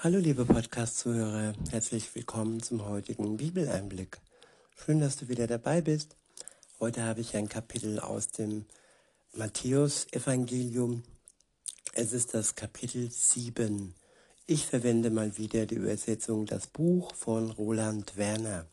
[0.00, 4.20] Hallo liebe Podcast-Zuhörer, herzlich willkommen zum heutigen Bibeleinblick.
[4.76, 6.14] Schön, dass du wieder dabei bist.
[6.78, 8.66] Heute habe ich ein Kapitel aus dem
[9.32, 11.02] Matthäus-Evangelium.
[11.94, 13.92] Es ist das Kapitel 7.
[14.46, 18.66] Ich verwende mal wieder die Übersetzung Das Buch von Roland Werner.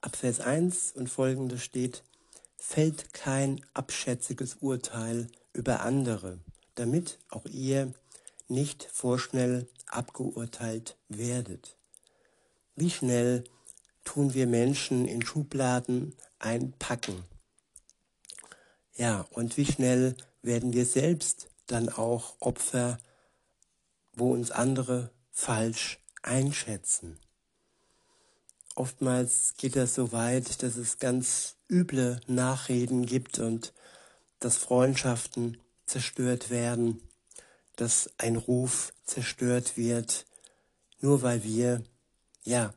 [0.00, 2.04] Ab Vers 1 und folgende steht,
[2.56, 6.38] fällt kein abschätziges Urteil über andere,
[6.74, 7.92] damit auch ihr
[8.50, 11.76] nicht vorschnell abgeurteilt werdet.
[12.76, 13.44] Wie schnell
[14.04, 17.24] tun wir Menschen in Schubladen einpacken?
[18.94, 22.98] Ja, und wie schnell werden wir selbst dann auch Opfer,
[24.14, 27.18] wo uns andere falsch einschätzen?
[28.74, 33.72] Oftmals geht das so weit, dass es ganz üble Nachreden gibt und
[34.38, 37.02] dass Freundschaften zerstört werden
[37.80, 40.26] dass ein Ruf zerstört wird,
[41.00, 41.82] nur weil wir,
[42.44, 42.74] ja,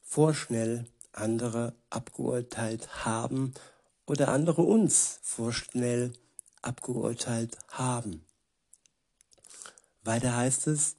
[0.00, 3.52] vorschnell andere abgeurteilt haben
[4.06, 6.12] oder andere uns vorschnell
[6.62, 8.24] abgeurteilt haben.
[10.04, 10.96] Weiter heißt es,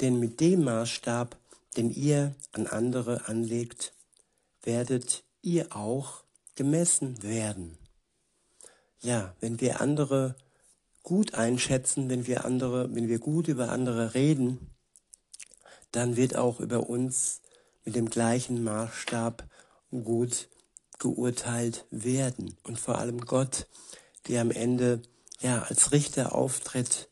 [0.00, 1.38] denn mit dem Maßstab,
[1.76, 3.94] den ihr an andere anlegt,
[4.62, 6.24] werdet ihr auch
[6.56, 7.78] gemessen werden.
[9.00, 10.36] Ja, wenn wir andere
[11.02, 14.70] gut einschätzen, wenn wir andere, wenn wir gut über andere reden,
[15.90, 17.40] dann wird auch über uns
[17.84, 19.44] mit dem gleichen Maßstab
[19.90, 20.48] gut
[20.98, 22.56] geurteilt werden.
[22.62, 23.66] Und vor allem Gott,
[24.28, 25.02] der am Ende
[25.40, 27.08] ja als Richter auftritt.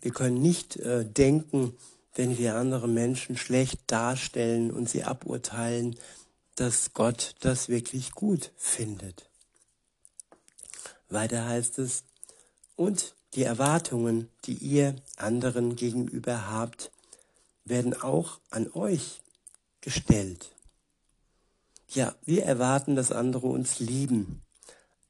[0.00, 1.76] Wir können nicht äh, denken,
[2.14, 5.96] wenn wir andere Menschen schlecht darstellen und sie aburteilen,
[6.56, 9.28] dass Gott das wirklich gut findet.
[11.08, 12.04] Weiter heißt es,
[12.82, 16.90] und die Erwartungen, die ihr anderen gegenüber habt,
[17.64, 19.22] werden auch an euch
[19.80, 20.50] gestellt.
[21.86, 24.42] Ja, wir erwarten, dass andere uns lieben,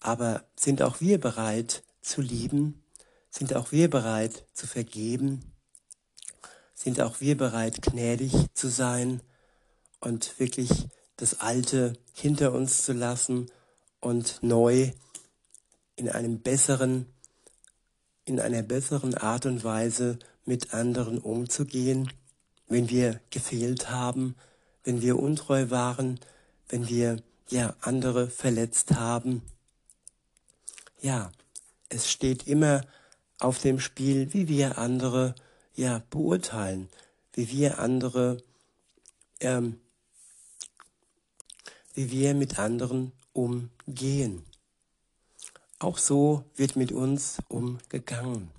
[0.01, 2.83] aber sind auch wir bereit zu lieben?
[3.31, 5.55] Sind auch wir bereit zu vergeben?
[6.75, 9.23] Sind auch wir bereit, gnädig zu sein
[10.01, 13.51] und wirklich das Alte hinter uns zu lassen
[14.01, 14.91] und neu
[15.97, 17.07] in einem besseren
[18.25, 22.13] in einer besseren Art und Weise mit anderen umzugehen,
[22.69, 24.35] wenn wir gefehlt haben,
[24.85, 26.21] wenn wir untreu waren,
[26.69, 27.17] wenn wir
[27.51, 29.43] ja andere verletzt haben.
[31.01, 31.33] Ja,
[31.89, 32.83] es steht immer
[33.39, 35.35] auf dem Spiel, wie wir andere
[35.75, 36.89] ja beurteilen,
[37.35, 38.43] wie wir andere
[39.41, 39.81] ähm,
[41.95, 44.45] wie wir mit anderen umgehen.
[45.83, 48.53] Auch so wird mit uns umgegangen.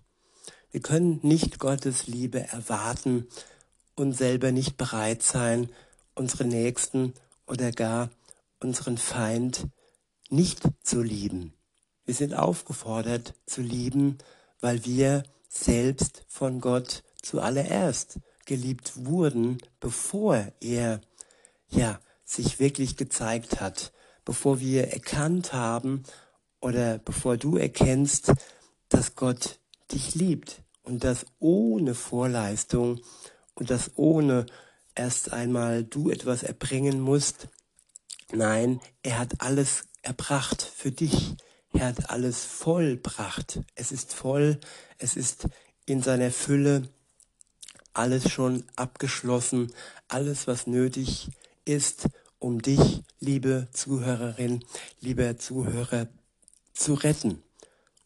[0.71, 3.29] Wir können nicht Gottes Liebe erwarten
[3.95, 5.69] und selber nicht bereit sein,
[6.15, 7.13] unsere Nächsten
[7.47, 8.09] oder gar
[8.59, 9.67] unseren Feind
[10.29, 11.53] nicht zu lieben.
[12.03, 14.17] Wir sind aufgefordert zu lieben,
[14.59, 20.99] weil wir selbst von Gott zuallererst geliebt wurden, bevor er
[21.69, 23.93] ja sich wirklich gezeigt hat,
[24.25, 26.03] bevor wir erkannt haben
[26.63, 28.31] oder bevor du erkennst,
[28.87, 29.59] dass Gott
[29.91, 33.01] dich liebt und das ohne Vorleistung
[33.53, 34.45] und das ohne
[34.95, 37.49] erst einmal du etwas erbringen musst.
[38.31, 41.35] Nein, er hat alles erbracht für dich.
[41.73, 43.59] Er hat alles vollbracht.
[43.75, 44.59] Es ist voll,
[44.99, 45.47] es ist
[45.85, 46.87] in seiner Fülle
[47.93, 49.73] alles schon abgeschlossen,
[50.07, 51.29] alles was nötig
[51.65, 52.07] ist,
[52.39, 54.63] um dich, liebe Zuhörerin,
[55.01, 56.07] lieber Zuhörer,
[56.73, 57.41] zu retten,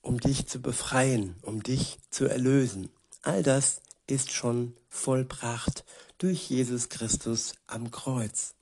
[0.01, 2.89] um dich zu befreien, um dich zu erlösen.
[3.21, 5.83] All das ist schon vollbracht
[6.17, 8.53] durch Jesus Christus am Kreuz.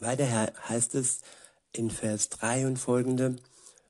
[0.00, 1.20] Weiter heißt es
[1.72, 3.36] in Vers 3 und folgende,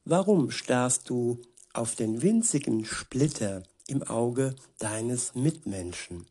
[0.04, 1.41] Warum starrst du
[1.72, 6.27] auf den winzigen Splitter im Auge deines Mitmenschen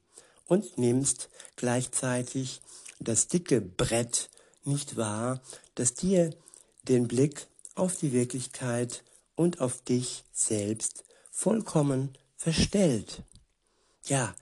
[0.45, 2.61] und nimmst gleichzeitig
[2.99, 4.29] das dicke Brett
[4.65, 5.41] nicht wahr,
[5.75, 6.31] das dir
[6.83, 9.03] den Blick auf die Wirklichkeit
[9.35, 13.23] und auf dich selbst vollkommen verstellt.
[14.06, 14.33] Ja,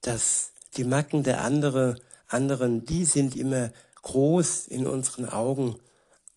[0.00, 1.96] dass die Macken der andere,
[2.28, 3.72] anderen, die sind immer
[4.02, 5.76] groß in unseren Augen,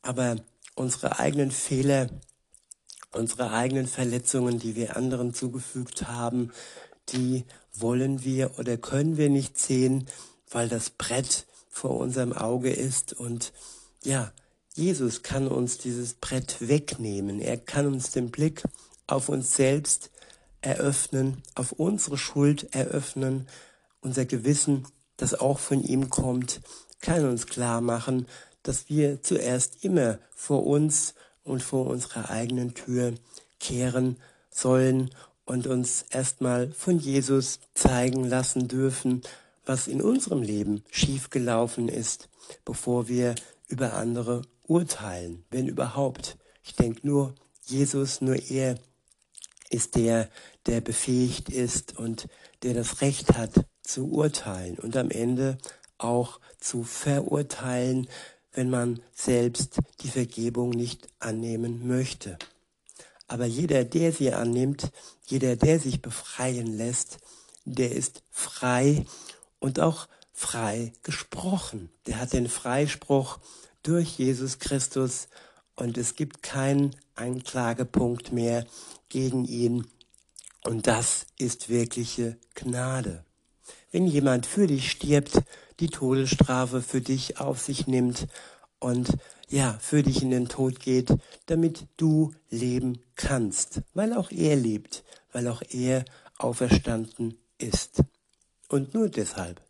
[0.02, 0.38] aber
[0.76, 2.10] unsere eigenen Fehler,
[3.12, 6.52] unsere eigenen Verletzungen, die wir anderen zugefügt haben,
[7.10, 10.08] die wollen wir oder können wir nicht sehen,
[10.50, 13.54] weil das Brett vor unserem Auge ist und
[14.04, 14.32] ja,
[14.78, 17.40] Jesus kann uns dieses Brett wegnehmen.
[17.40, 18.62] Er kann uns den Blick
[19.08, 20.12] auf uns selbst
[20.62, 23.48] eröffnen, auf unsere Schuld eröffnen,
[24.02, 24.86] unser Gewissen,
[25.18, 26.62] das auch von ihm kommt,
[27.02, 28.28] kann uns klar machen,
[28.62, 33.14] dass wir zuerst immer vor uns und vor unserer eigenen Tür
[33.60, 34.18] kehren
[34.52, 35.10] sollen
[35.44, 39.24] und uns erstmal von Jesus zeigen lassen dürfen,
[39.66, 42.30] was in unserem Leben schiefgelaufen ist,
[42.64, 43.34] bevor wir
[43.70, 46.38] über andere urteilen, wenn überhaupt.
[46.64, 47.36] Ich denke nur,
[47.66, 48.78] Jesus, nur er
[49.70, 50.30] ist der,
[50.66, 52.28] der befähigt ist und
[52.64, 55.58] der das Recht hat zu urteilen und am Ende
[55.98, 58.08] auch zu verurteilen,
[58.52, 62.38] wenn man selbst die Vergebung nicht annehmen möchte.
[63.28, 64.92] Aber jeder, der sie annimmt,
[65.26, 67.18] jeder, der sich befreien lässt,
[67.66, 69.06] der ist frei
[69.60, 71.90] und auch frei gesprochen.
[72.06, 73.40] Der hat den Freispruch
[73.88, 75.30] durch Jesus Christus
[75.76, 78.66] und es gibt keinen Anklagepunkt mehr
[79.10, 79.88] gegen ihn.
[80.64, 83.24] Und das ist wirkliche Gnade.
[83.92, 85.42] Wenn jemand für dich stirbt,
[85.80, 88.28] die Todesstrafe für dich auf sich nimmt
[88.80, 89.10] und
[89.48, 95.06] ja, für dich in den Tod geht, damit du leben kannst, weil auch er lebt,
[95.32, 96.04] weil auch er
[96.38, 98.04] auferstanden ist.
[98.68, 99.62] Und nur deshalb.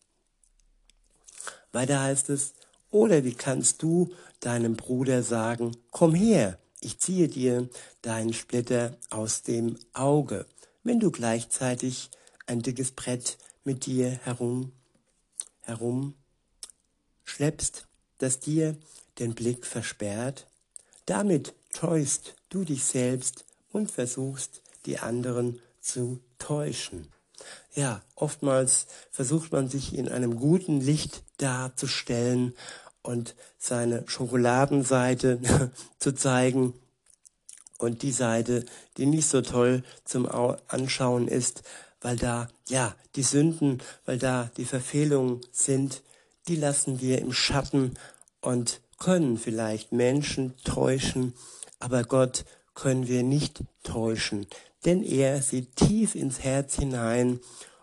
[1.71, 2.53] Weiter heißt es,
[2.91, 7.69] oder wie kannst du deinem Bruder sagen, komm her, ich ziehe dir
[8.01, 10.45] deinen Splitter aus dem Auge,
[10.83, 12.09] wenn du gleichzeitig
[12.45, 14.71] ein dickes Brett mit dir herum,
[15.61, 16.13] herum
[17.25, 17.87] schleppst,
[18.19, 18.77] das dir
[19.19, 20.47] den Blick versperrt.
[21.05, 27.07] Damit täuschst du dich selbst und versuchst, die anderen zu täuschen.
[27.75, 32.53] Ja, oftmals versucht man sich in einem guten Licht darzustellen
[33.01, 36.73] und seine Schokoladenseite zu zeigen.
[37.77, 38.65] Und die Seite,
[38.97, 40.27] die nicht so toll zum
[40.67, 41.63] Anschauen ist,
[42.01, 46.01] weil da, ja, die Sünden, weil da die Verfehlungen sind,
[46.47, 47.93] die lassen wir im Schatten
[48.41, 51.33] und können vielleicht Menschen täuschen,
[51.79, 54.47] aber Gott können wir nicht täuschen,
[54.85, 57.39] denn er sieht tief ins Herz hinein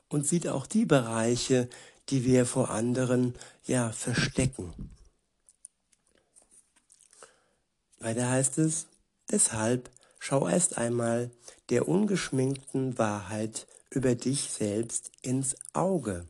[0.09, 1.69] und sieht auch die Bereiche,
[2.11, 3.35] die wir vor anderen
[3.65, 4.73] ja verstecken.
[7.99, 8.87] Weiter heißt es,
[9.31, 11.31] deshalb schau erst einmal
[11.71, 16.27] der ungeschminkten Wahrheit über dich selbst ins Auge.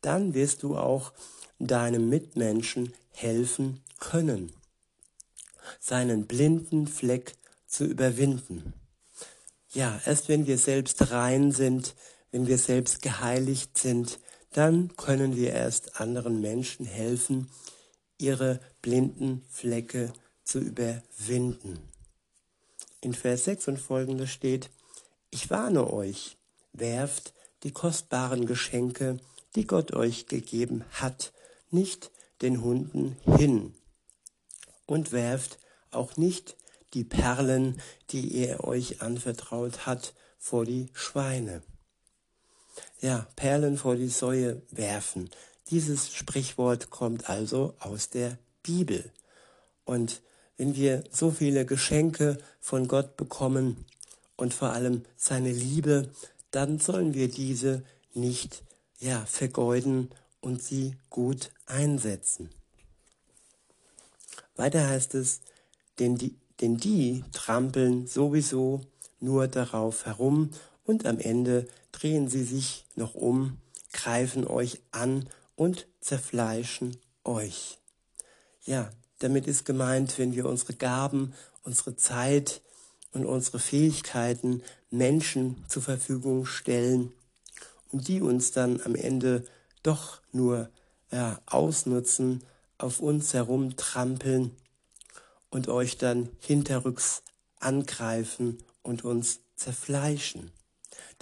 [0.00, 1.12] Dann wirst du auch
[1.58, 4.52] deinem Mitmenschen helfen können,
[5.78, 7.36] seinen blinden Fleck
[7.66, 8.72] zu überwinden.
[9.72, 11.94] Ja, erst wenn wir selbst rein sind,
[12.32, 14.18] wenn wir selbst geheiligt sind,
[14.52, 17.50] dann können wir erst anderen Menschen helfen,
[18.18, 20.12] ihre blinden Flecke
[20.44, 21.78] zu überwinden.
[23.00, 24.70] In Vers 6 und folgende steht,
[25.30, 26.36] ich warne euch,
[26.72, 27.32] werft
[27.62, 29.18] die kostbaren Geschenke,
[29.54, 31.32] die Gott euch gegeben hat,
[31.70, 32.10] nicht
[32.42, 33.74] den Hunden hin
[34.86, 35.58] und werft
[35.90, 36.56] auch nicht
[36.94, 37.80] die Perlen,
[38.10, 41.62] die er euch anvertraut hat, vor die Schweine.
[43.00, 45.30] Ja, Perlen vor die Säue werfen.
[45.70, 49.10] Dieses Sprichwort kommt also aus der Bibel.
[49.84, 50.20] Und
[50.58, 53.86] wenn wir so viele Geschenke von Gott bekommen
[54.36, 56.10] und vor allem seine Liebe,
[56.50, 57.82] dann sollen wir diese
[58.12, 58.62] nicht
[58.98, 60.10] ja, vergeuden
[60.42, 62.50] und sie gut einsetzen.
[64.56, 65.40] Weiter heißt es,
[65.98, 68.82] denn die, denn die trampeln sowieso
[69.20, 70.50] nur darauf herum
[70.90, 73.58] und am Ende drehen sie sich noch um,
[73.92, 77.78] greifen euch an und zerfleischen euch.
[78.64, 81.32] Ja, damit ist gemeint, wenn wir unsere Gaben,
[81.62, 82.60] unsere Zeit
[83.12, 87.12] und unsere Fähigkeiten Menschen zur Verfügung stellen
[87.92, 89.44] und die uns dann am Ende
[89.84, 90.70] doch nur
[91.12, 92.42] ja, ausnutzen,
[92.78, 94.56] auf uns herumtrampeln
[95.50, 97.22] und euch dann hinterrücks
[97.60, 100.50] angreifen und uns zerfleischen.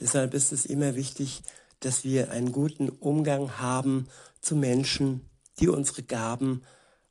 [0.01, 1.43] Deshalb ist es immer wichtig,
[1.81, 4.09] dass wir einen guten Umgang haben
[4.41, 5.29] zu Menschen,
[5.61, 6.63] die unsere Gaben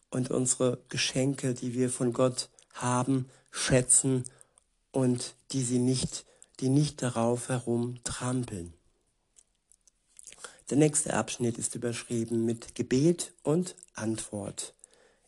[0.10, 4.24] und unsere Geschenke, die wir von Gott haben, schätzen
[4.92, 6.26] und die sie nicht,
[6.60, 8.74] die nicht darauf herumtrampeln.
[10.70, 14.74] Der nächste Abschnitt ist überschrieben mit Gebet und Antwort.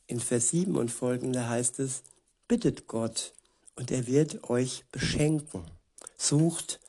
[0.06, 2.04] In Vers 7 und folgende heißt es,
[2.48, 3.34] bittet Gott
[3.76, 5.64] und er wird euch beschenken.
[6.18, 6.80] Sucht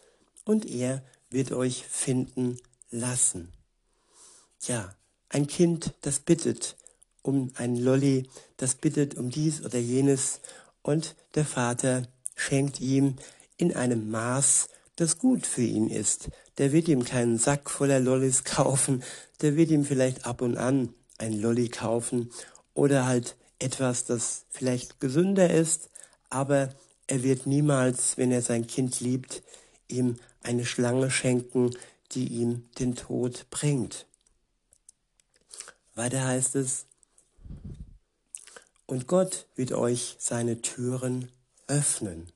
[0.50, 2.58] und er wird euch finden
[2.90, 3.52] lassen.
[4.62, 4.92] Ja,
[5.28, 6.76] ein Kind, das bittet,
[7.22, 10.40] um ein Lolli, das bittet um dies oder jenes
[10.82, 13.14] und der Vater schenkt ihm
[13.58, 16.30] in einem Maß, das gut für ihn ist.
[16.58, 19.04] Der wird ihm keinen Sack voller Lollis kaufen,
[19.42, 22.32] der wird ihm vielleicht ab und an ein Lolli kaufen
[22.74, 25.90] oder halt etwas, das vielleicht gesünder ist,
[26.28, 26.74] aber
[27.06, 29.44] er wird niemals, wenn er sein Kind liebt,
[29.90, 31.70] ihm eine Schlange schenken,
[32.12, 34.06] die ihm den Tod bringt.
[35.94, 36.86] Weiter heißt es,
[38.86, 41.30] und Gott wird euch seine Türen
[41.68, 42.32] öffnen.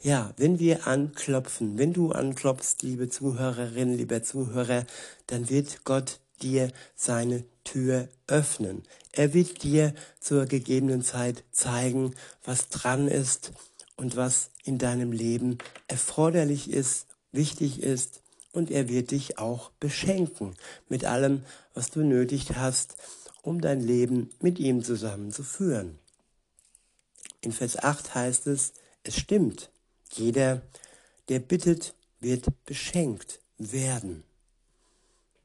[0.00, 4.86] Ja, wenn wir anklopfen, wenn du anklopfst, liebe Zuhörerin, lieber Zuhörer,
[5.26, 8.84] dann wird Gott dir seine Tür öffnen.
[9.12, 12.14] Er wird dir zur gegebenen Zeit zeigen,
[12.44, 13.52] was dran ist
[13.98, 20.54] und was in deinem Leben erforderlich ist, wichtig ist und er wird dich auch beschenken
[20.88, 22.96] mit allem, was du nötig hast,
[23.42, 25.98] um dein Leben mit ihm zusammenzuführen.
[27.40, 29.70] In Vers 8 heißt es, es stimmt,
[30.12, 30.62] jeder,
[31.28, 34.22] der bittet, wird beschenkt werden.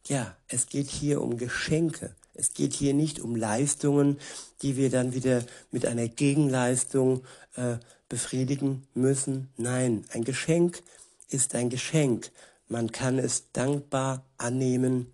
[0.06, 2.16] Ja, es geht hier um Geschenke.
[2.34, 4.20] Es geht hier nicht um Leistungen,
[4.62, 7.24] die wir dann wieder mit einer Gegenleistung
[7.56, 7.78] äh,
[8.10, 9.50] befriedigen müssen.
[9.58, 10.82] Nein, ein Geschenk
[11.30, 12.32] ist ein Geschenk.
[12.68, 15.12] Man kann es dankbar annehmen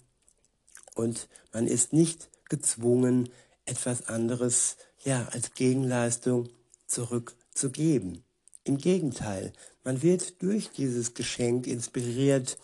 [0.96, 3.30] und man ist nicht gezwungen,
[3.66, 6.50] etwas anderes ja als Gegenleistung
[6.88, 8.24] zurückzugeben.
[8.64, 12.58] Im Gegenteil, man wird durch dieses Geschenk inspiriert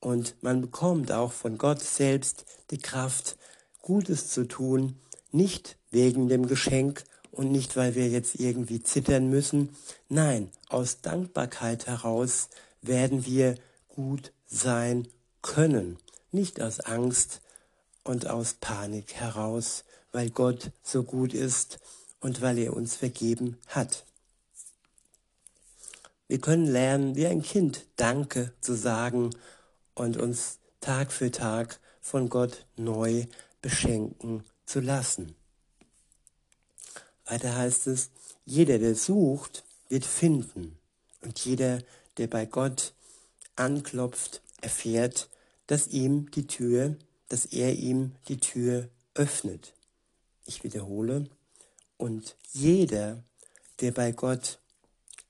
[0.00, 3.36] und man bekommt auch von Gott selbst die Kraft,
[3.82, 4.96] Gutes zu tun,
[5.32, 9.70] nicht wegen dem Geschenk und nicht, weil wir jetzt irgendwie zittern müssen.
[10.08, 12.48] Nein, aus Dankbarkeit heraus
[12.80, 13.56] werden wir
[13.88, 15.08] gut sein
[15.42, 15.98] können,
[16.30, 17.40] nicht aus Angst
[18.04, 21.78] und aus Panik heraus, weil Gott so gut ist
[22.20, 24.04] und weil er uns vergeben hat.
[26.28, 29.30] Wir können lernen, wie ein Kind Danke zu sagen
[29.94, 33.26] und uns Tag für Tag von Gott neu
[33.62, 35.34] beschenken zu lassen.
[37.24, 38.10] Weiter heißt es,
[38.44, 40.76] jeder, der sucht, wird finden.
[41.22, 41.82] Und jeder,
[42.18, 42.92] der bei Gott
[43.56, 45.28] anklopft, erfährt,
[45.66, 46.96] dass ihm die Tür,
[47.28, 49.72] dass er ihm die Tür öffnet.
[50.44, 51.28] Ich wiederhole,
[51.96, 53.22] und jeder,
[53.80, 54.58] der bei Gott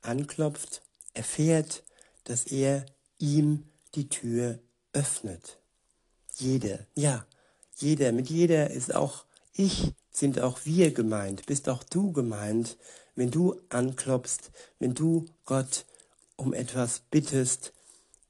[0.01, 1.85] anklopft, erfährt,
[2.25, 2.87] dass er
[3.19, 4.59] ihm die Tür
[4.93, 5.59] öffnet.
[6.37, 7.27] Jeder, ja,
[7.77, 9.25] jeder, mit jeder ist auch
[9.55, 12.77] ich, sind auch wir gemeint, bist auch du gemeint,
[13.15, 15.85] wenn du anklopfst, wenn du Gott
[16.37, 17.73] um etwas bittest,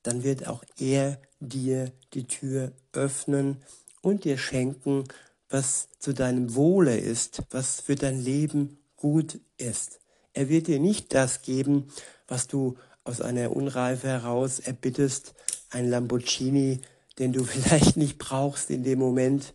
[0.03, 3.63] dann wird auch er dir die Tür öffnen
[4.01, 5.05] und dir schenken,
[5.49, 10.01] was zu deinem Wohle ist, was für dein Leben gut ist.
[10.33, 11.89] Er wird dir nicht das geben,
[12.27, 15.35] was du aus einer Unreife heraus erbittest,
[15.71, 16.81] ein Lamborghini,
[17.19, 19.55] den du vielleicht nicht brauchst in dem Moment.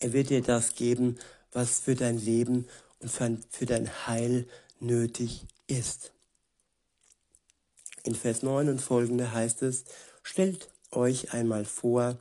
[0.00, 1.18] Er wird dir das geben,
[1.52, 2.66] was für dein Leben
[3.00, 4.46] und für dein Heil
[4.80, 6.12] nötig ist.
[8.02, 9.84] In Vers 9 und folgende heißt es,
[10.22, 12.18] stellt euch einmal vor,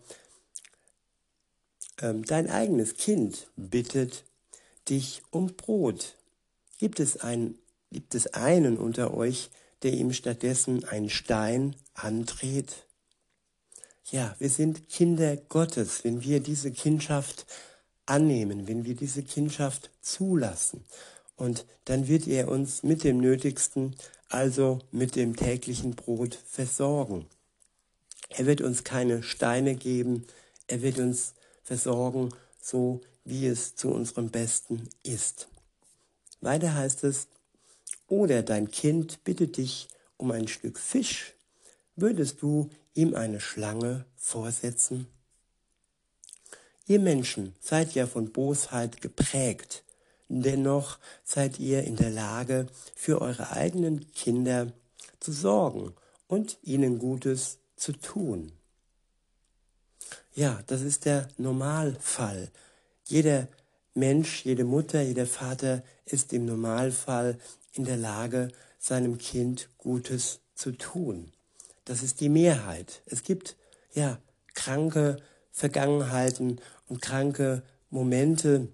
[2.01, 4.23] ähm, dein eigenes Kind bittet
[4.89, 6.15] dich um Brot.
[6.77, 7.57] Gibt es, ein,
[7.91, 9.49] gibt es einen unter euch,
[9.83, 12.87] der ihm stattdessen einen Stein andreht?
[14.11, 17.45] Ja, wir sind Kinder Gottes, wenn wir diese Kindschaft
[18.05, 20.83] annehmen, wenn wir diese Kindschaft zulassen.
[21.35, 23.95] Und dann wird er uns mit dem Nötigsten,
[24.29, 27.27] also mit dem täglichen Brot versorgen.
[28.29, 30.25] Er wird uns keine Steine geben,
[30.67, 31.33] er wird uns
[31.63, 32.29] versorgen,
[32.61, 35.47] so wie es zu unserem Besten ist.
[36.41, 37.27] Weiter heißt es,
[38.07, 41.33] oder dein Kind bittet dich um ein Stück Fisch,
[41.95, 45.07] würdest du ihm eine Schlange vorsetzen?
[46.85, 49.83] Ihr Menschen seid ja von Bosheit geprägt,
[50.27, 54.73] dennoch seid ihr in der Lage, für eure eigenen Kinder
[55.19, 55.93] zu sorgen
[56.27, 58.51] und ihnen Gutes zu tun.
[60.35, 62.51] Ja, das ist der Normalfall.
[63.05, 63.47] Jeder
[63.93, 67.39] Mensch, jede Mutter, jeder Vater ist im Normalfall
[67.73, 71.31] in der Lage, seinem Kind Gutes zu tun.
[71.85, 73.01] Das ist die Mehrheit.
[73.05, 73.55] Es gibt
[73.93, 74.19] ja
[74.53, 75.17] kranke
[75.51, 78.67] Vergangenheiten und kranke Momente,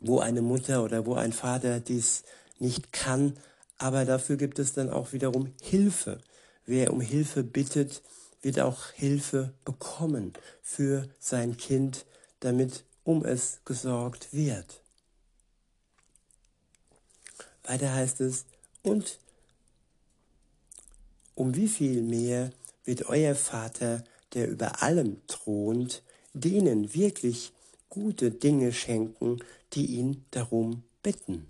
[0.00, 2.24] wo eine Mutter oder wo ein Vater dies
[2.58, 3.36] nicht kann,
[3.78, 6.20] aber dafür gibt es dann auch wiederum Hilfe.
[6.66, 8.02] Wer um Hilfe bittet,
[8.42, 12.06] wird auch Hilfe bekommen für sein Kind,
[12.40, 14.82] damit um es gesorgt wird.
[17.62, 18.44] Weiter heißt es,
[18.82, 19.18] und
[21.34, 22.50] um wie viel mehr
[22.84, 27.52] wird euer Vater, der über allem thront, denen wirklich
[27.88, 29.38] gute Dinge schenken,
[29.72, 31.48] die ihn darum bitten.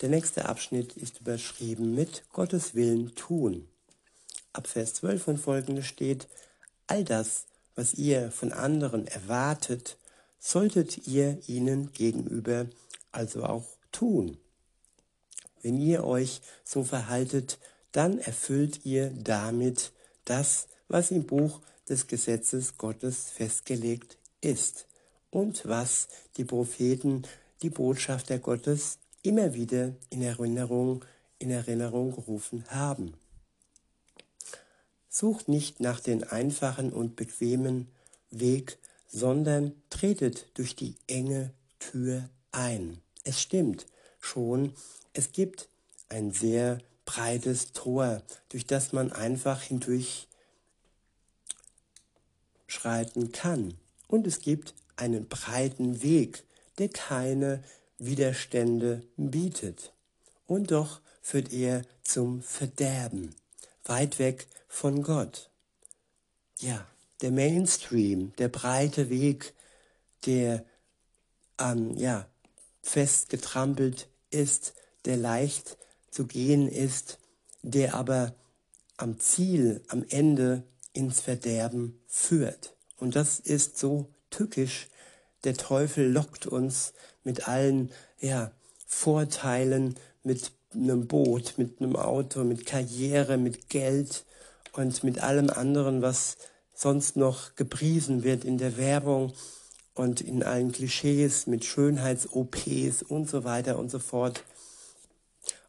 [0.00, 3.66] Der nächste Abschnitt ist überschrieben mit Gottes Willen tun.
[4.52, 6.28] Ab Vers 12 und folgende steht,
[6.86, 9.96] all das, was ihr von anderen erwartet,
[10.38, 12.66] solltet ihr ihnen gegenüber
[13.10, 14.36] also auch tun.
[15.62, 17.58] Wenn ihr euch so verhaltet,
[17.92, 19.92] dann erfüllt ihr damit
[20.24, 24.86] das, was im Buch des Gesetzes Gottes festgelegt ist
[25.30, 27.22] und was die Propheten,
[27.62, 31.04] die Botschafter Gottes immer wieder in Erinnerung,
[31.38, 33.14] in Erinnerung gerufen haben.
[35.08, 37.88] Sucht nicht nach den einfachen und bequemen
[38.30, 38.78] Weg,
[39.08, 43.00] sondern tretet durch die enge Tür ein.
[43.24, 43.86] Es stimmt
[44.20, 44.74] schon,
[45.12, 45.68] es gibt
[46.08, 50.28] ein sehr breites Tor, durch das man einfach hindurch
[52.66, 53.78] schreiten kann.
[54.08, 56.44] Und es gibt einen breiten Weg,
[56.76, 57.64] der keine
[57.96, 59.94] Widerstände bietet.
[60.46, 63.34] Und doch führt er zum Verderben,
[63.84, 65.48] weit weg von Gott.
[66.58, 66.86] Ja,
[67.22, 69.54] der Mainstream, der breite Weg,
[70.26, 70.62] der
[71.58, 72.28] ähm, ja,
[72.82, 74.74] fest getrampelt ist,
[75.06, 75.77] der leicht
[76.10, 77.18] zu gehen ist,
[77.62, 78.34] der aber
[78.96, 82.74] am Ziel, am Ende ins Verderben führt.
[82.96, 84.88] Und das ist so tückisch.
[85.44, 88.50] Der Teufel lockt uns mit allen ja,
[88.86, 94.24] Vorteilen, mit einem Boot, mit einem Auto, mit Karriere, mit Geld
[94.72, 96.36] und mit allem anderen, was
[96.74, 99.32] sonst noch gepriesen wird in der Werbung
[99.94, 104.44] und in allen Klischees mit Schönheits-OPs und so weiter und so fort.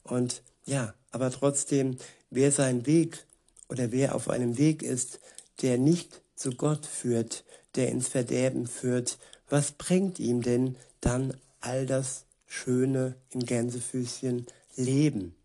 [0.09, 1.97] Und ja, aber trotzdem,
[2.29, 3.25] wer seinen Weg
[3.69, 5.19] oder wer auf einem Weg ist,
[5.61, 7.43] der nicht zu Gott führt,
[7.75, 9.17] der ins Verderben führt,
[9.49, 15.35] was bringt ihm denn dann all das schöne in Gänsefüßchen Leben?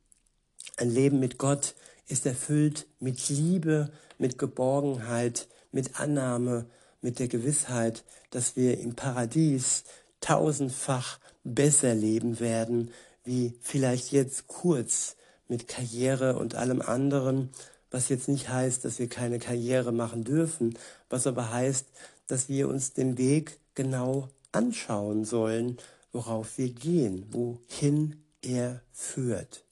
[0.76, 1.74] Ein Leben mit Gott
[2.08, 6.66] ist erfüllt mit Liebe, mit Geborgenheit, mit Annahme,
[7.00, 9.84] mit der Gewissheit, dass wir im Paradies
[10.20, 12.90] tausendfach besser leben werden,
[13.24, 15.16] wie vielleicht jetzt kurz
[15.48, 17.50] mit Karriere und allem anderen,
[17.90, 21.86] was jetzt nicht heißt, dass wir keine Karriere machen dürfen, was aber heißt,
[22.26, 25.78] dass wir uns den Weg genau anschauen sollen,
[26.12, 29.64] worauf wir gehen, wohin er führt.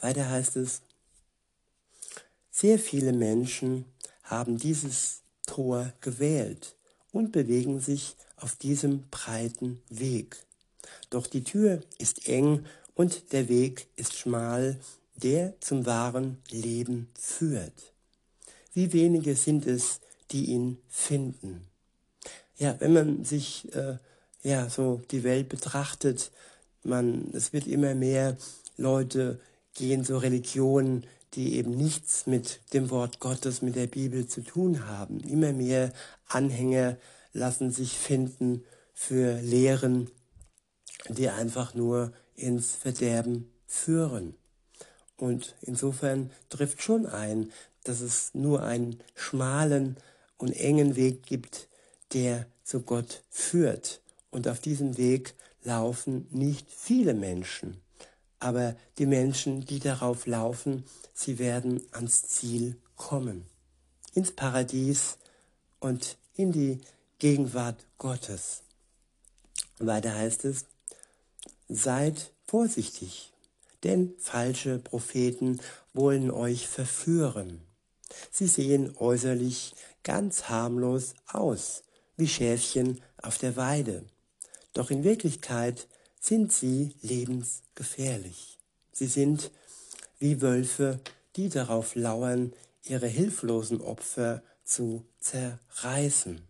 [0.00, 0.82] Weiter heißt es,
[2.50, 3.84] sehr viele Menschen
[4.22, 6.76] haben dieses Tor gewählt
[7.12, 10.36] und bewegen sich auf diesem breiten Weg.
[11.10, 14.78] Doch die Tür ist eng und der Weg ist schmal,
[15.16, 17.92] der zum wahren Leben führt.
[18.72, 21.66] Wie wenige sind es, die ihn finden.
[22.56, 23.98] Ja, wenn man sich äh,
[24.42, 26.30] ja so die Welt betrachtet,
[26.82, 28.36] man es wird immer mehr
[28.76, 29.40] Leute
[29.74, 34.86] gehen zur Religion, die eben nichts mit dem Wort Gottes, mit der Bibel zu tun
[34.86, 35.20] haben.
[35.20, 35.92] Immer mehr
[36.26, 36.96] Anhänger
[37.32, 40.10] lassen sich finden für Lehren,
[41.08, 44.34] die einfach nur ins Verderben führen.
[45.16, 47.52] Und insofern trifft schon ein,
[47.84, 49.96] dass es nur einen schmalen
[50.36, 51.68] und engen Weg gibt,
[52.12, 54.00] der zu Gott führt.
[54.30, 55.34] Und auf diesem Weg
[55.64, 57.80] laufen nicht viele Menschen.
[58.40, 63.46] Aber die Menschen, die darauf laufen, sie werden ans Ziel kommen.
[64.14, 65.18] Ins Paradies
[65.80, 66.80] und in die
[67.18, 68.62] Gegenwart Gottes.
[69.78, 70.66] Weiter heißt es,
[71.68, 73.32] seid vorsichtig,
[73.84, 75.60] denn falsche Propheten
[75.92, 77.60] wollen euch verführen.
[78.30, 81.82] Sie sehen äußerlich ganz harmlos aus,
[82.16, 84.04] wie Schäfchen auf der Weide.
[84.72, 85.86] Doch in Wirklichkeit
[86.20, 88.58] sind sie lebensgefährlich.
[88.92, 89.50] Sie sind
[90.18, 91.00] wie Wölfe,
[91.36, 92.52] die darauf lauern,
[92.84, 96.40] ihre hilflosen Opfer zu zerreißen.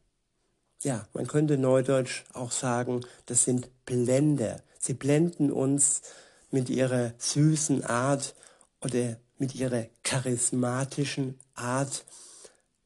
[0.83, 4.63] Ja, man könnte neudeutsch auch sagen, das sind Blender.
[4.79, 6.03] Sie blenden uns
[6.51, 8.35] mit ihrer süßen Art
[8.81, 12.05] oder mit ihrer charismatischen Art,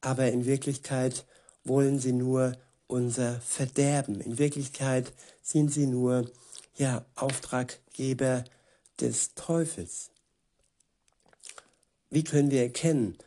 [0.01, 1.25] aber in Wirklichkeit
[1.63, 2.53] wollen sie nur
[2.87, 4.21] unser Verderben.
[4.21, 6.29] In Wirklichkeit sind sie nur
[6.75, 8.43] ja, Auftraggeber
[8.99, 10.11] des Teufels.
[12.09, 13.17] Wie können wir erkennen,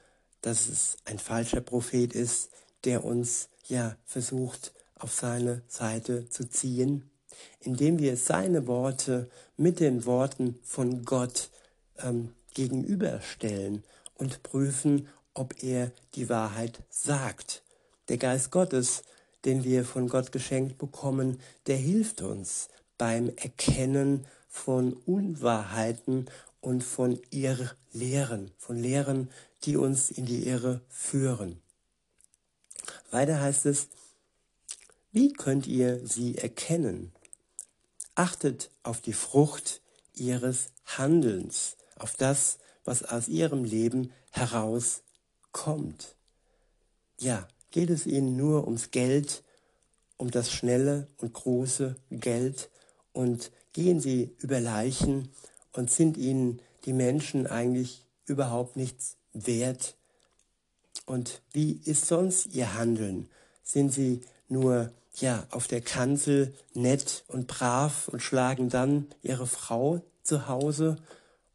[0.43, 2.51] dass es ein falscher Prophet ist,
[2.85, 7.11] der uns ja versucht auf seine Seite zu ziehen?
[7.61, 11.51] Indem wir seine Worte mit den Worten von Gott
[11.99, 17.63] ähm, gegenüberstellen und prüfen, ob er die Wahrheit sagt.
[18.09, 19.03] Der Geist Gottes,
[19.45, 26.27] den wir von Gott geschenkt bekommen, der hilft uns beim Erkennen von Unwahrheiten
[26.61, 29.31] und von Irrlehren, von Lehren,
[29.65, 31.61] die uns in die Irre führen.
[33.11, 33.89] Weiter heißt es,
[35.13, 37.13] wie könnt ihr sie erkennen?
[38.17, 39.83] Achtet auf die Frucht
[40.15, 46.17] ihres Handelns, auf das, was aus ihrem Leben herauskommt.
[47.19, 49.45] Ja, geht es ihnen nur ums Geld,
[50.17, 52.71] um das schnelle und große Geld
[53.13, 55.31] und gehen sie über Leichen
[55.73, 59.95] und sind ihnen die Menschen eigentlich überhaupt nichts wert?
[61.05, 63.29] Und wie ist sonst ihr Handeln?
[63.63, 70.03] Sind sie nur ja auf der Kanzel nett und brav und schlagen dann ihre Frau
[70.23, 70.97] zu Hause?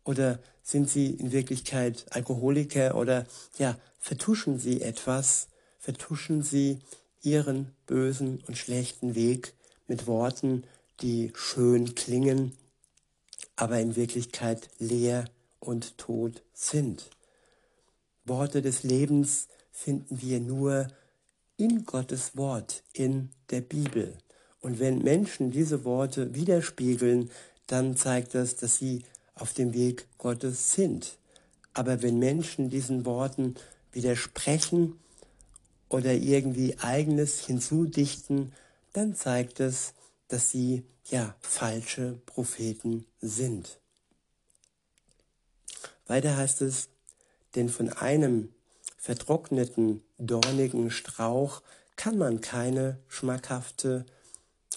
[0.04, 2.96] Oder sind sie in Wirklichkeit Alkoholiker?
[2.96, 3.26] Oder
[3.58, 5.48] ja vertuschen sie etwas,
[5.80, 6.80] vertuschen sie
[7.22, 9.54] ihren bösen und schlechten Weg
[9.88, 10.64] mit Worten,
[11.02, 12.58] die schön klingen,
[13.56, 15.26] aber in Wirklichkeit leer
[15.60, 17.10] und tot sind.
[18.26, 20.88] Worte des Lebens finden wir nur
[21.62, 24.18] in Gottes Wort, in der Bibel.
[24.62, 27.30] Und wenn Menschen diese Worte widerspiegeln,
[27.68, 29.04] dann zeigt das, dass sie
[29.36, 31.20] auf dem Weg Gottes sind.
[31.76, 33.54] Aber wenn Menschen diesen Worten
[33.92, 35.00] widersprechen
[35.88, 38.54] oder irgendwie eigenes hinzudichten,
[38.94, 39.94] dann zeigt es,
[40.30, 43.80] dass sie ja falsche Propheten sind.
[46.08, 46.90] Weiter heißt es,
[47.54, 48.50] denn von einem
[49.02, 51.64] vertrockneten, dornigen Strauch
[51.96, 54.06] kann man keine schmackhafte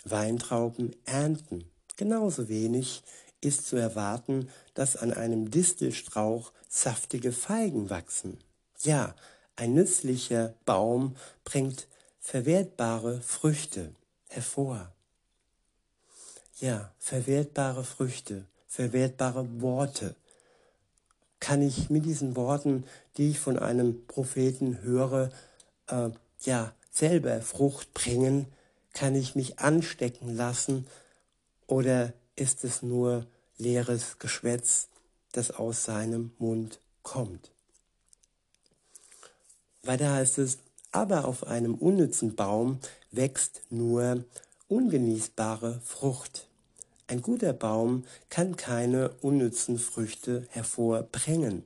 [0.05, 1.71] Weintrauben ernten.
[1.97, 3.05] Genauso wenig
[3.43, 8.39] ist zu erwarten, dass an einem Distelstrauch saftige Feigen wachsen.
[8.81, 9.15] Ja,
[9.57, 11.87] ein nützlicher Baum bringt
[12.19, 13.95] verwertbare Früchte
[14.29, 14.91] hervor.
[16.61, 20.17] Ja, verwertbare Früchte, verwertbare Worte,
[21.41, 22.85] kann ich mit diesen Worten,
[23.16, 25.31] die ich von einem Propheten höre,
[25.88, 28.46] äh, ja, selber Frucht bringen?
[28.92, 30.87] Kann ich mich anstecken lassen?
[31.66, 33.27] Oder ist es nur
[33.59, 34.88] leeres Geschwätz,
[35.33, 37.50] das aus seinem Mund kommt?
[39.83, 40.59] Weiter heißt es,
[40.92, 42.79] aber auf einem unnützen Baum
[43.11, 44.24] wächst nur
[44.68, 46.46] ungenießbare Frucht.
[47.07, 51.64] Ein guter Baum kann keine unnützen Früchte hervorbringen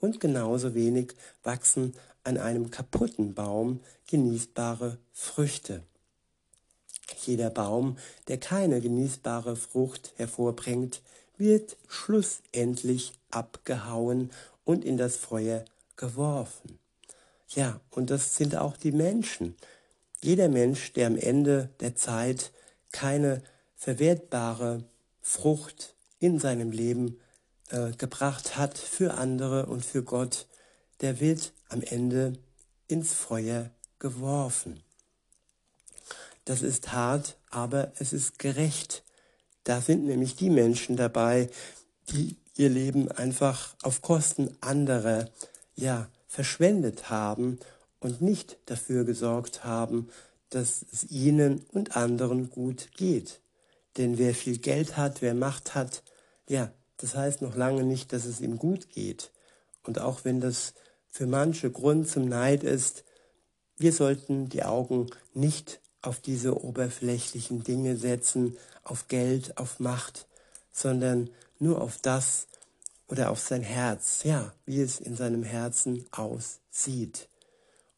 [0.00, 5.82] und genauso wenig wachsen an einem kaputten Baum genießbare Früchte.
[7.24, 11.02] Jeder Baum, der keine genießbare Frucht hervorbringt,
[11.36, 14.30] wird schlussendlich abgehauen
[14.64, 15.64] und in das Feuer
[15.96, 16.78] geworfen.
[17.48, 19.56] Ja, und das sind auch die Menschen.
[20.22, 22.52] Jeder Mensch, der am Ende der Zeit
[22.92, 23.42] keine
[23.76, 24.84] verwertbare
[25.20, 27.18] Frucht in seinem Leben
[27.70, 30.46] äh, gebracht hat für andere und für Gott,
[31.00, 32.34] der wird am Ende
[32.88, 34.82] ins Feuer geworfen.
[36.44, 39.04] Das ist hart, aber es ist gerecht.
[39.64, 41.50] Da sind nämlich die Menschen dabei,
[42.10, 45.30] die ihr Leben einfach auf Kosten anderer,
[45.76, 47.58] ja, verschwendet haben
[48.00, 50.08] und nicht dafür gesorgt haben,
[50.48, 53.40] dass es ihnen und anderen gut geht.
[53.96, 56.02] Denn wer viel Geld hat, wer Macht hat,
[56.48, 59.30] ja, das heißt noch lange nicht, dass es ihm gut geht.
[59.82, 60.74] Und auch wenn das
[61.10, 63.04] für manche Grund zum Neid ist,
[63.76, 70.26] wir sollten die Augen nicht auf diese oberflächlichen Dinge setzen, auf Geld, auf Macht,
[70.72, 72.46] sondern nur auf das
[73.08, 77.28] oder auf sein Herz, ja, wie es in seinem Herzen aussieht.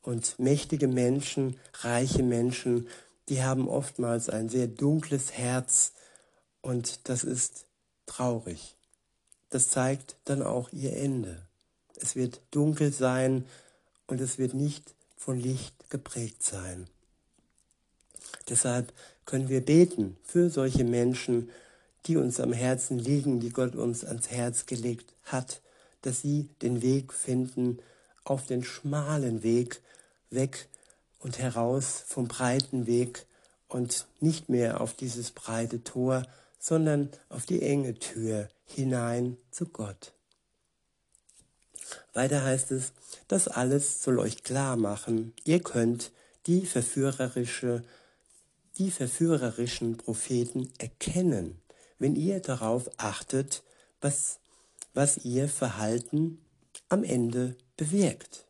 [0.01, 2.89] Und mächtige Menschen, reiche Menschen
[3.29, 5.93] die haben oftmals ein sehr dunkles Herz
[6.61, 7.67] und das ist
[8.07, 8.77] traurig.
[9.53, 11.43] Das zeigt dann auch ihr Ende.
[11.97, 13.45] Es wird dunkel sein
[14.07, 16.89] und es wird nicht von Licht geprägt sein.
[18.49, 18.95] Deshalb
[19.27, 21.51] können wir beten für solche Menschen,
[22.07, 25.61] die uns am Herzen liegen, die Gott uns ans Herz gelegt hat,
[26.01, 27.79] dass sie den Weg finden
[28.25, 29.83] auf den schmalen Weg
[30.31, 30.67] weg
[31.19, 33.27] und heraus vom breiten Weg
[33.69, 36.27] und nicht mehr auf dieses breite Tor,
[36.63, 40.13] sondern auf die enge Tür hinein zu Gott.
[42.13, 42.93] Weiter heißt es,
[43.27, 46.13] das alles soll euch klar machen, ihr könnt
[46.47, 47.83] die verführerische,
[48.79, 51.61] die verführerischen Propheten erkennen,
[51.99, 53.65] wenn ihr darauf achtet,
[54.01, 54.39] was,
[54.95, 56.39] was ihr Verhalten
[56.89, 58.47] am Ende bewirkt.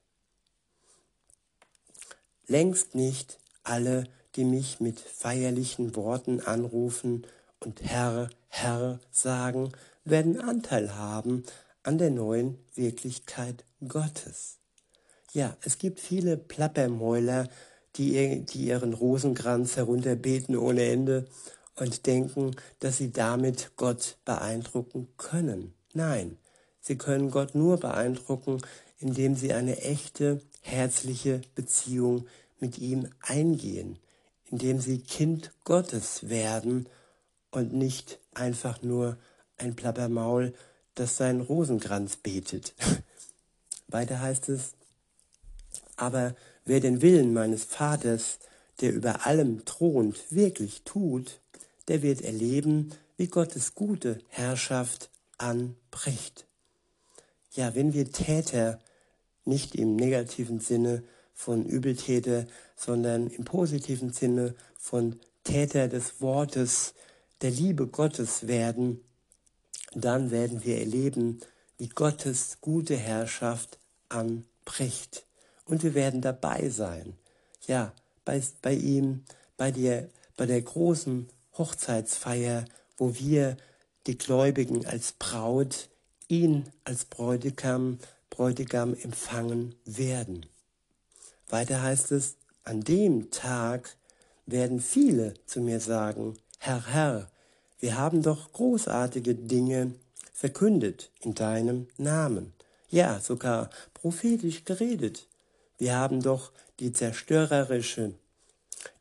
[2.46, 4.04] Längst nicht alle,
[4.36, 7.26] die mich mit feierlichen Worten anrufen
[7.64, 9.72] und Herr, Herr sagen,
[10.04, 11.44] werden Anteil haben
[11.82, 14.58] an der neuen Wirklichkeit Gottes.
[15.32, 17.48] Ja, es gibt viele Plappermäuler,
[17.96, 21.26] die, die ihren Rosenkranz herunterbeten ohne Ende
[21.76, 25.74] und denken, dass sie damit Gott beeindrucken können.
[25.94, 26.38] Nein,
[26.80, 28.58] sie können Gott nur beeindrucken,
[28.98, 32.26] indem sie eine echte, herzliche Beziehung
[32.60, 33.98] mit ihm eingehen,
[34.50, 36.86] indem sie Kind Gottes werden
[37.52, 39.16] und nicht einfach nur
[39.58, 40.52] ein Plappermaul,
[40.96, 42.74] das seinen Rosenkranz betet.
[43.86, 44.72] Weiter heißt es,
[45.96, 46.34] aber
[46.64, 48.40] wer den Willen meines Vaters,
[48.80, 51.40] der über allem thront, wirklich tut,
[51.88, 56.46] der wird erleben, wie Gottes gute Herrschaft anbricht.
[57.52, 58.80] Ja, wenn wir Täter
[59.44, 66.94] nicht im negativen Sinne von Übeltäter, sondern im positiven Sinne von Täter des Wortes,
[67.42, 69.04] der Liebe Gottes werden,
[69.94, 71.40] dann werden wir erleben,
[71.76, 73.78] wie Gottes gute Herrschaft
[74.08, 75.26] anbricht.
[75.64, 77.14] Und wir werden dabei sein.
[77.66, 77.92] Ja,
[78.24, 79.24] bei, bei ihm,
[79.56, 81.28] bei der, bei der großen
[81.58, 82.64] Hochzeitsfeier,
[82.96, 83.56] wo wir,
[84.06, 85.88] die Gläubigen als Braut,
[86.28, 87.98] ihn als Bräutigam,
[88.30, 90.46] Bräutigam empfangen werden.
[91.48, 93.96] Weiter heißt es, an dem Tag
[94.46, 97.31] werden viele zu mir sagen, Herr, Herr,
[97.82, 99.92] wir haben doch großartige Dinge
[100.32, 102.52] verkündet in deinem Namen.
[102.90, 105.26] Ja, sogar prophetisch geredet.
[105.78, 108.14] Wir haben doch die zerstörerische,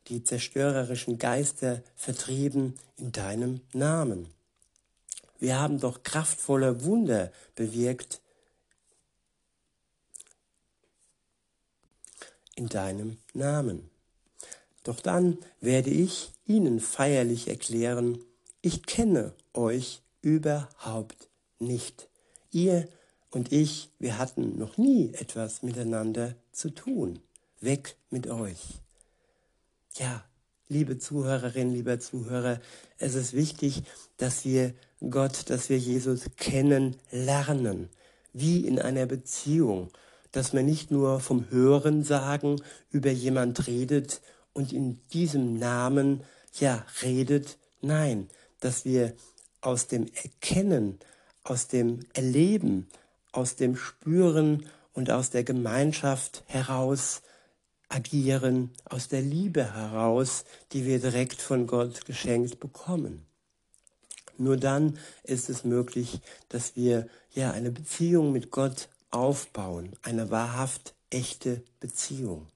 [0.08, 4.30] die zerstörerischen Geister vertrieben in deinem Namen.
[5.38, 8.20] Wir haben doch kraftvolle Wunder bewirkt
[12.56, 13.91] in deinem Namen.
[14.84, 18.17] Doch dann werde ich ihnen feierlich erklären,
[18.62, 22.08] ich kenne euch überhaupt nicht.
[22.52, 22.88] Ihr
[23.32, 27.19] und ich, wir hatten noch nie etwas miteinander zu tun.
[27.60, 28.60] Weg mit euch.
[29.95, 30.24] Ja,
[30.67, 32.60] liebe Zuhörerinnen, lieber Zuhörer,
[32.97, 33.84] es ist wichtig,
[34.17, 34.74] dass wir
[35.10, 37.89] Gott, dass wir Jesus kennen lernen,
[38.34, 39.89] wie in einer Beziehung,
[40.32, 44.21] dass man nicht nur vom Hören sagen über jemand redet
[44.54, 46.24] und in diesem Namen
[46.60, 48.30] ja redet, nein,
[48.62, 49.13] dass wir
[49.60, 51.00] aus dem Erkennen,
[51.43, 52.88] aus dem Erleben,
[53.32, 57.21] aus dem Spüren und aus der Gemeinschaft heraus
[57.89, 63.26] agieren, aus der Liebe heraus, die wir direkt von Gott geschenkt bekommen.
[64.38, 66.19] Nur dann ist es möglich,
[66.50, 72.47] dass wir ja eine Beziehung mit Gott aufbauen, eine wahrhaft echte Beziehung.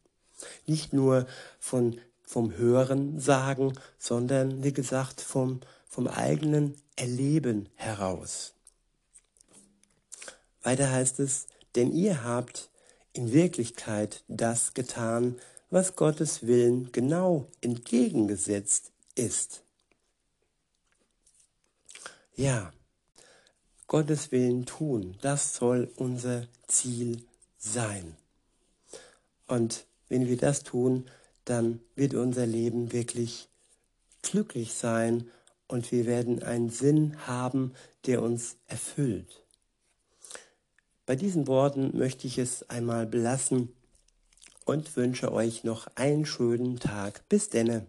[0.66, 1.28] Nicht nur
[1.60, 5.60] von, vom Hören sagen, sondern wie gesagt vom
[5.96, 8.54] vom eigenen Erleben heraus.
[10.62, 12.70] Weiter heißt es, denn ihr habt
[13.14, 15.38] in Wirklichkeit das getan,
[15.70, 19.64] was Gottes Willen genau entgegengesetzt ist.
[22.36, 22.74] Ja,
[23.88, 27.24] Gottes Willen tun, das soll unser Ziel
[27.58, 28.18] sein.
[29.48, 31.10] Und wenn wir das tun,
[31.46, 33.48] dann wird unser Leben wirklich
[34.24, 35.32] glücklich sein
[35.68, 37.74] und wir werden einen Sinn haben,
[38.06, 39.44] der uns erfüllt.
[41.06, 43.74] Bei diesen Worten möchte ich es einmal belassen
[44.66, 47.28] und wünsche euch noch einen schönen Tag.
[47.30, 47.86] Bis denne.